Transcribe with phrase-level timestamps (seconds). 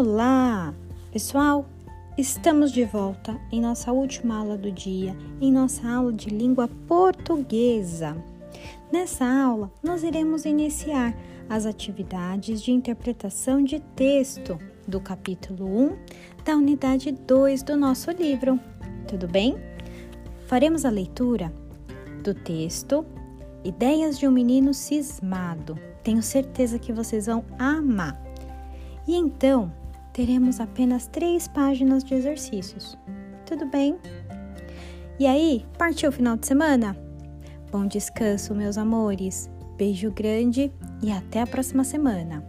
[0.00, 0.72] Olá,
[1.10, 1.66] pessoal!
[2.16, 8.16] Estamos de volta em nossa última aula do dia, em nossa aula de língua portuguesa.
[8.92, 11.18] Nessa aula, nós iremos iniciar
[11.50, 15.98] as atividades de interpretação de texto do capítulo 1
[16.44, 18.60] da unidade 2 do nosso livro.
[19.08, 19.56] Tudo bem?
[20.46, 21.52] Faremos a leitura
[22.22, 23.04] do texto
[23.64, 25.76] Ideias de um Menino Cismado.
[26.04, 28.16] Tenho certeza que vocês vão amar.
[29.08, 29.72] E então,
[30.18, 32.98] teremos apenas três páginas de exercícios.
[33.46, 33.96] Tudo bem?
[35.16, 36.96] E aí, partiu o final de semana?
[37.70, 39.48] Bom descanso, meus amores.
[39.76, 42.44] Beijo grande e até a próxima semana.